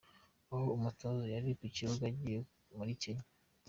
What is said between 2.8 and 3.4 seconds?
Kenya